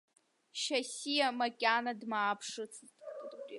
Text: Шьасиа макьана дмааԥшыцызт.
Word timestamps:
Шьасиа 0.61 1.27
макьана 1.37 1.91
дмааԥшыцызт. 1.99 2.95